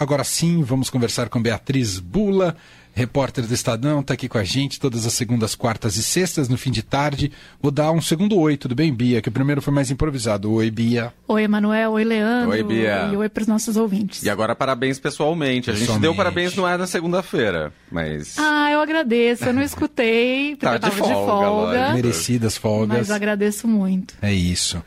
[0.00, 2.56] Agora sim, vamos conversar com Beatriz Bula,
[2.94, 6.56] repórter do Estadão, está aqui com a gente todas as segundas, quartas e sextas, no
[6.56, 7.30] fim de tarde.
[7.60, 9.20] Vou dar um segundo oi, tudo bem, Bia?
[9.20, 10.50] Que o primeiro foi mais improvisado.
[10.52, 11.12] Oi, Bia.
[11.28, 11.92] Oi, Emanuel.
[11.92, 12.50] Oi, Leandro.
[12.52, 13.10] Oi, Bia.
[13.12, 14.22] E oi para os nossos ouvintes.
[14.22, 15.68] E agora parabéns pessoalmente.
[15.68, 16.02] A gente Pessoalmente.
[16.02, 18.36] deu parabéns não é na segunda-feira, mas...
[18.38, 19.44] Ah, eu agradeço.
[19.44, 21.46] Eu não escutei, porque Tá eu de tava de folga, folga.
[21.78, 21.94] lógico.
[21.94, 22.96] Merecidas folgas.
[22.96, 24.14] mas agradeço muito.
[24.22, 24.82] É isso.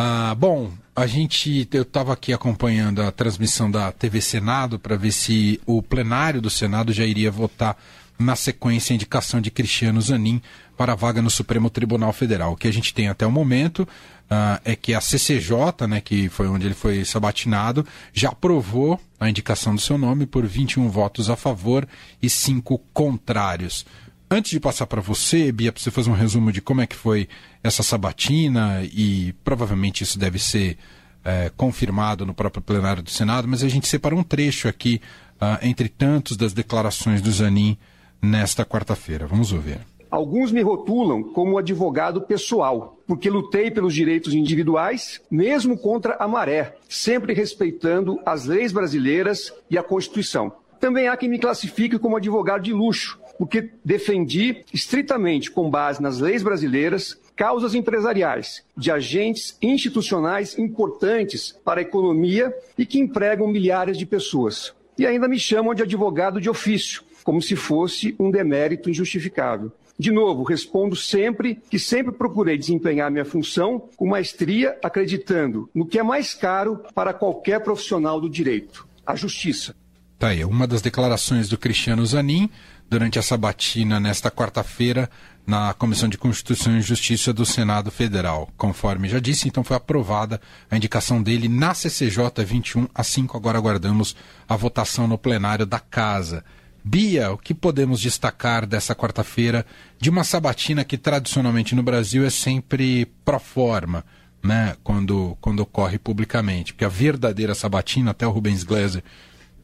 [0.00, 5.10] Ah, bom, a gente, eu estava aqui acompanhando a transmissão da TV Senado para ver
[5.10, 7.76] se o plenário do Senado já iria votar
[8.16, 10.40] na sequência a indicação de Cristiano Zanin
[10.76, 12.52] para a vaga no Supremo Tribunal Federal.
[12.52, 13.88] O que a gente tem até o momento
[14.30, 19.28] ah, é que a CCJ, né, que foi onde ele foi sabatinado, já aprovou a
[19.28, 21.88] indicação do seu nome por 21 votos a favor
[22.22, 23.84] e 5 contrários.
[24.30, 26.94] Antes de passar para você, Bia, para você fazer um resumo de como é que
[26.94, 27.26] foi
[27.62, 30.76] essa sabatina e provavelmente isso deve ser
[31.24, 35.00] é, confirmado no próprio plenário do Senado, mas a gente separou um trecho aqui
[35.40, 37.78] ah, entre tantos das declarações do Zanin
[38.20, 39.26] nesta quarta-feira.
[39.26, 39.78] Vamos ouvir.
[40.10, 46.76] Alguns me rotulam como advogado pessoal, porque lutei pelos direitos individuais, mesmo contra a maré,
[46.88, 50.52] sempre respeitando as leis brasileiras e a Constituição.
[50.80, 56.18] Também há quem me classifique como advogado de luxo, porque defendi estritamente, com base nas
[56.18, 63.96] leis brasileiras, causas empresariais de agentes institucionais importantes para a economia e que empregam milhares
[63.96, 64.74] de pessoas.
[64.98, 69.70] E ainda me chamam de advogado de ofício, como se fosse um demérito injustificável.
[69.96, 75.98] De novo, respondo sempre que sempre procurei desempenhar minha função com maestria, acreditando no que
[75.98, 79.74] é mais caro para qualquer profissional do direito: a justiça.
[80.18, 82.50] Tá aí, uma das declarações do Cristiano Zanin
[82.88, 85.10] durante a sabatina nesta quarta-feira
[85.46, 88.50] na Comissão de Constituição e Justiça do Senado Federal.
[88.56, 93.36] Conforme já disse, então foi aprovada a indicação dele na CCJ 21 a 5.
[93.36, 94.14] Agora aguardamos
[94.46, 96.44] a votação no plenário da Casa.
[96.84, 99.64] Bia, o que podemos destacar dessa quarta-feira
[99.98, 104.04] de uma sabatina que tradicionalmente no Brasil é sempre pro forma,
[104.42, 106.72] né, quando, quando ocorre publicamente?
[106.72, 109.02] Porque a verdadeira sabatina, até o Rubens Gleiser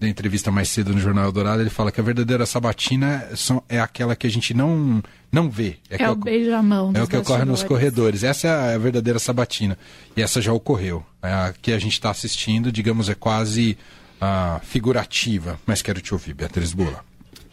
[0.00, 3.81] da entrevista mais cedo no Jornal Eldorado, ele fala que a verdadeira sabatina são- é
[3.81, 5.77] aquela que a gente não, não vê.
[5.88, 8.22] É, que o beijamão É o que ocorre nos corredores.
[8.25, 9.78] Essa é a verdadeira sabatina.
[10.16, 11.05] E essa já ocorreu.
[11.22, 13.78] É a que a gente está assistindo, digamos, é quase
[14.21, 15.59] ah, figurativa.
[15.66, 17.05] Mas quero te ouvir, Beatriz Bula.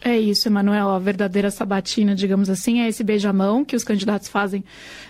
[0.04, 0.90] É isso, Emanuel.
[0.90, 4.64] A verdadeira sabatina, digamos assim, é esse beijamão que os candidatos fazem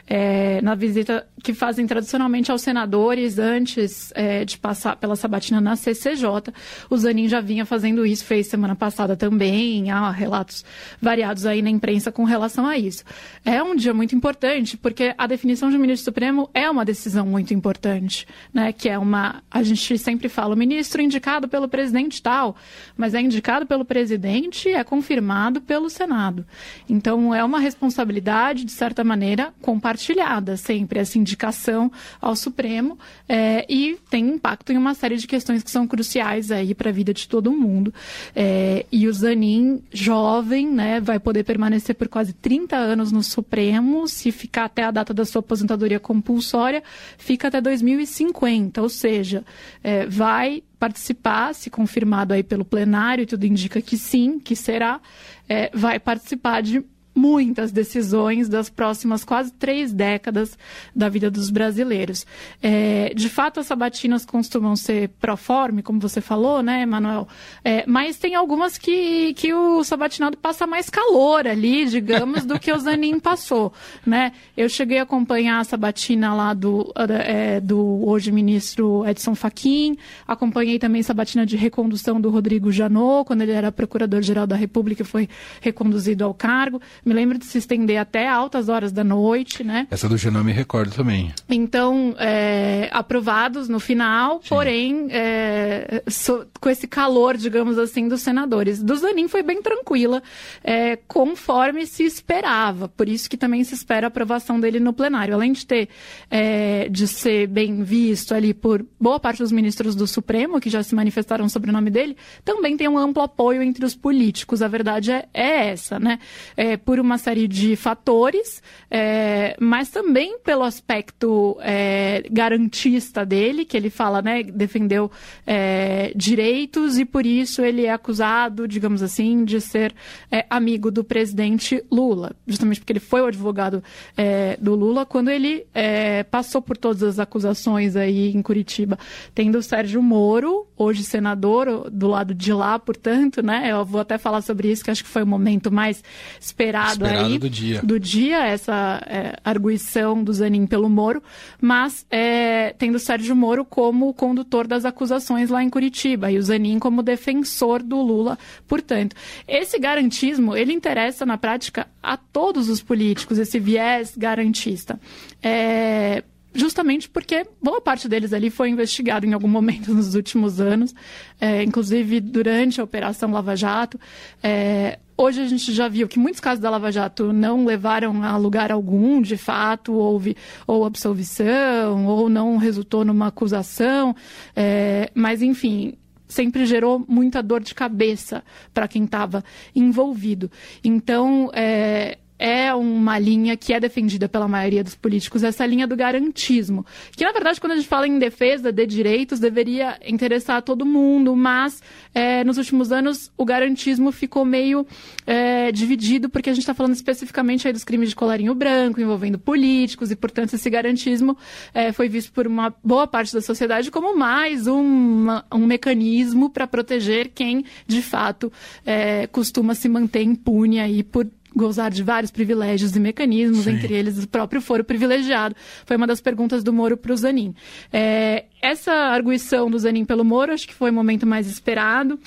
[0.07, 5.75] é, na visita que fazem tradicionalmente aos senadores antes é, de passar pela sabatina na
[5.77, 6.53] CCJ.
[6.91, 9.91] O Zanin já vinha fazendo isso, fez semana passada também.
[9.91, 10.65] Há relatos
[11.01, 13.03] variados aí na imprensa com relação a isso.
[13.45, 17.55] É um dia muito importante porque a definição de ministro supremo é uma decisão muito
[17.55, 18.73] importante, né?
[18.73, 22.55] Que é uma, a gente sempre fala, o ministro indicado pelo presidente tal,
[22.97, 26.45] mas é indicado pelo presidente e é confirmado pelo Senado.
[26.89, 32.99] Então é uma responsabilidade de certa maneira compartilhada sempre essa indicação ao Supremo
[33.29, 36.93] é, e tem impacto em uma série de questões que são cruciais aí para a
[36.93, 37.93] vida de todo mundo.
[38.35, 44.07] É, e o Zanin, jovem, né, vai poder permanecer por quase 30 anos no Supremo,
[44.09, 46.83] se ficar até a data da sua aposentadoria compulsória,
[47.17, 49.45] fica até 2050, ou seja,
[49.83, 55.01] é, vai participar, se confirmado aí pelo plenário, tudo indica que sim, que será,
[55.49, 56.85] é, vai participar de
[57.15, 60.59] muitas decisões das próximas quase três décadas
[60.95, 62.27] da vida dos brasileiros.
[62.63, 67.29] É, de fato, as sabatinas costumam ser proforme, como você falou, né, Emanuel?
[67.65, 72.73] É, mas tem algumas que, que o sabatinado passa mais calor ali, digamos, do que
[72.73, 73.73] o Zanin passou,
[74.05, 74.33] né?
[74.57, 76.93] Eu cheguei a acompanhar a sabatina lá do,
[77.27, 79.97] é, do hoje ministro Edson Fachin,
[80.27, 85.03] acompanhei também a sabatina de recondução do Rodrigo Janot, quando ele era procurador-geral da República
[85.03, 85.29] e foi
[85.61, 86.81] reconduzido ao cargo.
[87.05, 89.87] Me lembro de se estender até altas horas da noite, né?
[89.91, 91.33] Essa do Genome me recordo também.
[91.49, 98.83] Então, é, aprovados no final, porém, é, so- com esse calor, digamos assim, dos senadores.
[98.83, 100.23] Do Zanin foi bem tranquila,
[100.63, 102.89] é, conforme se esperava.
[102.89, 105.35] Por isso que também se espera a aprovação dele no plenário.
[105.35, 105.89] Além de ter,
[106.31, 110.83] é, de ser bem visto ali por boa parte dos ministros do Supremo, que já
[110.83, 114.63] se manifestaram sobre o nome dele, também tem um amplo apoio entre os políticos.
[114.63, 116.19] A verdade é, é essa, né?
[116.57, 123.79] É, por uma série de fatores, é, mas também pelo aspecto é, garantista dele, que
[123.79, 125.11] ele fala, né, defendeu
[125.47, 129.95] é, direitos e por isso ele é acusado, digamos assim, de ser
[130.31, 133.83] é, amigo do presidente Lula, justamente porque ele foi o advogado
[134.15, 138.99] é, do Lula quando ele é, passou por todas as acusações aí em Curitiba,
[139.35, 143.71] tendo o Sérgio Moro, hoje senador, do lado de lá, portanto, né?
[143.71, 146.03] Eu vou até falar sobre isso, que acho que foi o momento mais
[146.41, 147.81] esperado, esperado aí do dia.
[147.83, 151.23] do dia, essa é, arguição do Zanin pelo Moro,
[151.61, 156.79] mas é, tendo Sérgio Moro como condutor das acusações lá em Curitiba e o Zanin
[156.79, 159.17] como defensor do Lula, portanto.
[159.47, 165.01] Esse garantismo, ele interessa na prática a todos os políticos, esse viés garantista.
[165.43, 170.95] É, justamente porque boa parte deles ali foi investigado em algum momento nos últimos anos,
[171.41, 173.99] é, inclusive durante a Operação Lava Jato.
[174.43, 178.37] É, hoje a gente já viu que muitos casos da Lava Jato não levaram a
[178.37, 184.15] lugar algum, de fato, houve ou absolvição, ou não resultou numa acusação,
[184.55, 185.95] é, mas enfim,
[186.33, 189.45] sempre gerou muita dor de cabeça para quem estava
[189.75, 190.51] envolvido.
[190.83, 195.95] Então, é, é uma linha que é defendida pela maioria dos políticos, essa linha do
[195.95, 196.85] garantismo.
[197.17, 200.85] Que, na verdade, quando a gente fala em defesa de direitos, deveria interessar a todo
[200.85, 201.81] mundo, mas
[202.13, 204.85] é, nos últimos anos o garantismo ficou meio
[205.25, 209.39] é, dividido, porque a gente está falando especificamente aí dos crimes de colarinho branco, envolvendo
[209.39, 211.39] políticos, e, portanto, esse garantismo
[211.73, 216.67] é, foi visto por uma boa parte da sociedade como mais uma, um mecanismo para
[216.67, 218.53] proteger quem, de fato,
[218.85, 223.73] é, costuma se manter impune aí por gozar de vários privilégios e mecanismos, Sim.
[223.73, 225.55] entre eles o próprio foro privilegiado.
[225.85, 227.55] Foi uma das perguntas do Moro para o Zanin.
[227.93, 232.19] É, essa arguição do Zanin pelo Moro, acho que foi o momento mais esperado.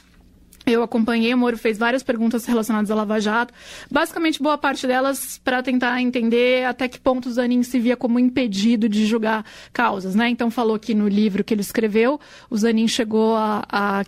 [0.66, 3.54] Eu acompanhei, o Moro fez várias perguntas relacionadas à Lava Jato,
[3.90, 8.18] basicamente boa parte delas para tentar entender até que ponto o Zanin se via como
[8.18, 10.28] impedido de julgar causas, né?
[10.28, 12.20] Então falou que no livro que ele escreveu,
[12.50, 14.06] o Zanin chegou a, a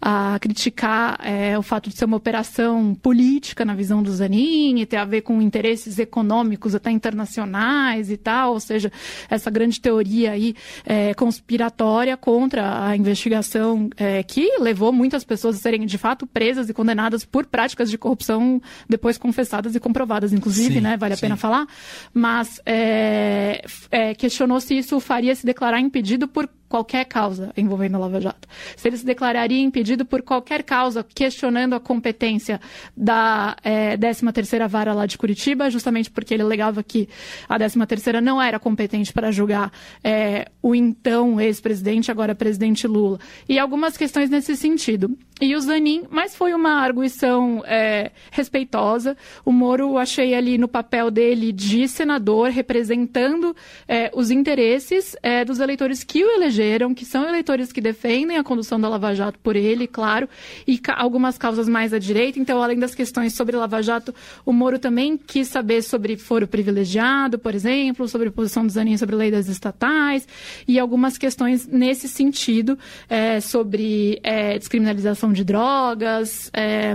[0.00, 4.86] a criticar é, o fato de ser uma operação política na visão do Zanin e
[4.86, 8.92] ter a ver com interesses econômicos até internacionais e tal, ou seja,
[9.30, 15.58] essa grande teoria aí é, conspiratória contra a investigação é, que levou muitas pessoas a
[15.58, 20.74] serem de fato presas e condenadas por práticas de corrupção depois confessadas e comprovadas, inclusive,
[20.74, 20.96] sim, né?
[20.96, 21.22] Vale a sim.
[21.22, 21.66] pena falar.
[22.12, 27.98] Mas é, é, questionou se isso faria se declarar impedido por qualquer causa envolvendo a
[28.00, 28.48] Lava Jato.
[28.76, 32.60] Se ele se declararia impedido por qualquer causa, questionando a competência
[32.96, 37.08] da é, 13ª Vara lá de Curitiba, justamente porque ele alegava que
[37.48, 39.70] a 13ª não era competente para julgar
[40.02, 43.20] é, o então ex-presidente, agora presidente Lula.
[43.48, 45.16] E algumas questões nesse sentido.
[45.44, 49.14] E o Zanin, mas foi uma arguição é, respeitosa.
[49.44, 53.54] O Moro, achei ali no papel dele de senador, representando
[53.86, 58.42] é, os interesses é, dos eleitores que o elegeram, que são eleitores que defendem a
[58.42, 60.26] condução da Lava Jato por ele, claro,
[60.66, 62.38] e ca algumas causas mais à direita.
[62.38, 64.14] Então, além das questões sobre Lava Jato,
[64.46, 68.96] o Moro também quis saber sobre foro privilegiado, por exemplo, sobre a posição do Zanin
[68.96, 70.26] sobre a lei das estatais,
[70.66, 72.78] e algumas questões nesse sentido,
[73.10, 76.94] é, sobre é, descriminalização de drogas, é,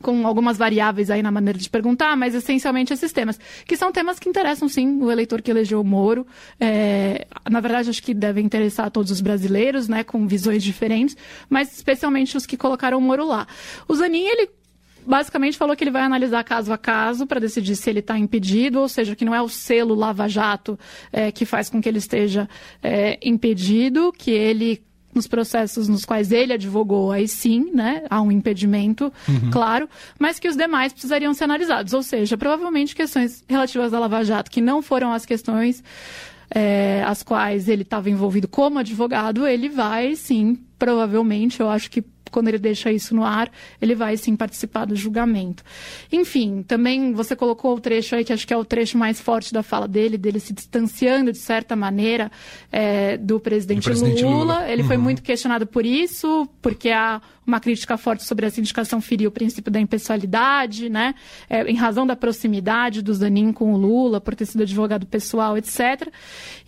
[0.00, 4.18] com algumas variáveis aí na maneira de perguntar, mas essencialmente esses temas, que são temas
[4.18, 6.26] que interessam sim o eleitor que elegeu o Moro.
[6.60, 11.16] É, na verdade, acho que devem interessar a todos os brasileiros, né, com visões diferentes,
[11.48, 13.46] mas especialmente os que colocaram o Moro lá.
[13.88, 14.50] O Zanin, ele
[15.06, 18.80] basicamente falou que ele vai analisar caso a caso para decidir se ele está impedido,
[18.80, 20.78] ou seja, que não é o selo Lava Jato
[21.12, 22.48] é, que faz com que ele esteja
[22.82, 24.84] é, impedido, que ele
[25.16, 29.50] nos processos nos quais ele advogou, aí sim, né, há um impedimento, uhum.
[29.50, 31.92] claro, mas que os demais precisariam ser analisados.
[31.92, 35.82] Ou seja, provavelmente questões relativas à Lava Jato, que não foram as questões
[36.50, 42.04] é, as quais ele estava envolvido como advogado, ele vai sim, provavelmente, eu acho que
[42.30, 45.62] quando ele deixa isso no ar, ele vai sim participar do julgamento.
[46.12, 49.52] Enfim, também você colocou o trecho aí que acho que é o trecho mais forte
[49.52, 52.30] da fala dele, dele se distanciando de certa maneira
[52.70, 54.36] é, do presidente, presidente Lula.
[54.36, 54.70] Lula.
[54.70, 54.88] Ele uhum.
[54.88, 59.30] foi muito questionado por isso, porque há uma crítica forte sobre essa indicação ferir o
[59.30, 61.14] princípio da impessoalidade, né?
[61.48, 65.56] É, em razão da proximidade do Zanin com o Lula, por ter sido advogado pessoal,
[65.56, 66.08] etc.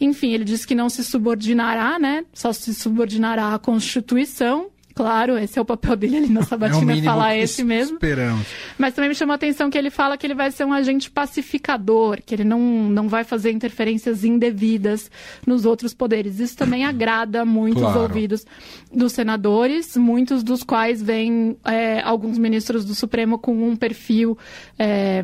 [0.00, 2.25] Enfim, ele disse que não se subordinará, né?
[2.33, 7.02] Só se subordinará à Constituição Claro, esse é o papel dele ali na Sabatina, é
[7.02, 7.99] falar esse mesmo.
[7.99, 8.45] Esperamos.
[8.76, 11.09] Mas também me chamou a atenção que ele fala que ele vai ser um agente
[11.09, 15.09] pacificador, que ele não, não vai fazer interferências indevidas
[15.47, 16.40] nos outros poderes.
[16.40, 17.97] Isso também agrada muito claro.
[17.97, 18.45] os ouvidos
[18.93, 24.37] dos senadores, muitos dos quais vêm é, alguns ministros do Supremo com um perfil.
[24.76, 25.23] É,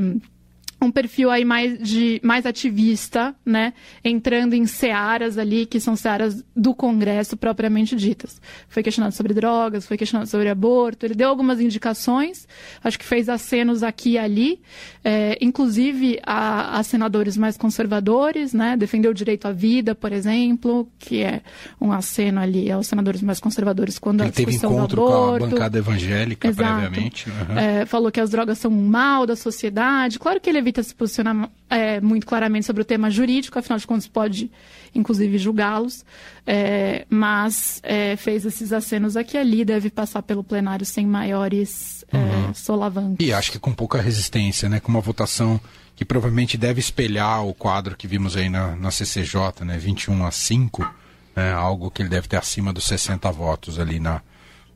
[0.85, 3.73] um perfil aí mais de mais ativista, né,
[4.03, 8.41] entrando em searas ali que são searas do Congresso propriamente ditas.
[8.69, 12.47] Foi questionado sobre drogas, foi questionado sobre aborto, ele deu algumas indicações,
[12.83, 14.61] acho que fez acenos aqui e ali,
[15.03, 20.89] é, inclusive a, a, senadores mais conservadores, né, defendeu o direito à vida, por exemplo,
[20.99, 21.41] que é
[21.81, 25.39] um aceno ali aos senadores mais conservadores quando ele a discussão teve encontro do aborto.
[25.39, 26.81] com a bancada evangélica Exato.
[26.81, 27.29] previamente.
[27.29, 27.59] Uhum.
[27.59, 30.19] É, falou que as drogas são um mal da sociedade.
[30.19, 33.87] Claro que ele evita se posicionar é, muito claramente sobre o tema jurídico, afinal de
[33.87, 34.51] contas pode,
[34.95, 36.05] inclusive, julgá-los,
[36.47, 42.17] é, mas é, fez esses acenos aqui ali, deve passar pelo plenário sem maiores é,
[42.17, 42.55] uhum.
[42.55, 43.25] solavancos.
[43.25, 44.81] E acho que com pouca resistência, né?
[44.81, 45.61] com uma votação
[45.95, 49.79] que provavelmente deve espelhar o quadro que vimos aí na, na CCJ, né?
[49.79, 50.95] 21 a 5,
[51.37, 51.53] né?
[51.53, 54.21] algo que ele deve ter acima dos 60 votos ali na,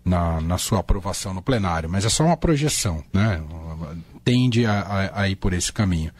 [0.05, 3.43] na, na sua aprovação no plenário, mas é só uma projeção, né?
[4.29, 6.13] Tende a, a, a ir por esse caminho.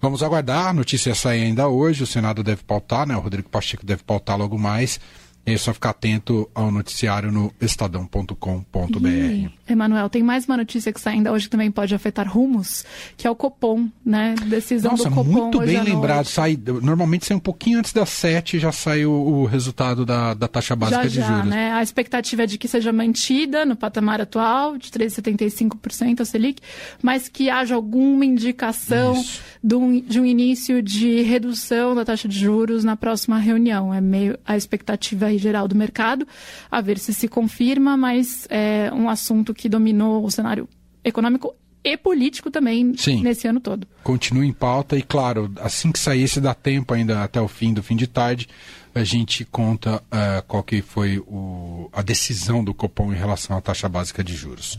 [0.00, 3.16] Vamos aguardar, a notícia sai ainda hoje, o Senado deve pautar, né?
[3.16, 4.98] O Rodrigo Pacheco deve pautar logo mais.
[5.44, 9.50] É só ficar atento ao noticiário no estadão.com.br.
[9.68, 12.84] Emanuel, tem mais uma notícia que sai ainda hoje que também pode afetar rumos,
[13.16, 14.36] que é o Copom, né?
[14.46, 15.30] Decisão Nossa, do Copom.
[15.30, 16.26] muito bem lembrado.
[16.26, 20.46] Sai, normalmente sai um pouquinho antes das sete já sai o, o resultado da, da
[20.46, 21.50] taxa básica já, de já, juros.
[21.50, 21.72] Né?
[21.72, 26.62] A expectativa é de que seja mantida no patamar atual, de 3,75% a Selic,
[27.02, 29.22] mas que haja alguma indicação
[29.62, 33.94] de um, de um início de redução da taxa de juros na próxima reunião.
[33.94, 36.26] É meio a expectativa geral do mercado,
[36.70, 40.68] a ver se se confirma, mas é um assunto que dominou o cenário
[41.04, 41.54] econômico
[41.84, 43.22] e político também Sim.
[43.22, 43.86] nesse ano todo.
[44.04, 47.74] Continua em pauta e, claro, assim que sair, se dá tempo ainda até o fim
[47.74, 48.48] do fim de tarde,
[48.94, 53.60] a gente conta uh, qual que foi o, a decisão do Copom em relação à
[53.60, 54.78] taxa básica de juros.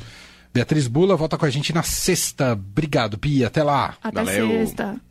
[0.53, 2.53] Beatriz Bula volta com a gente na sexta.
[2.53, 3.47] Obrigado, Bia.
[3.47, 3.95] Até lá.
[4.03, 4.47] Até Valeu.
[4.49, 5.01] sexta.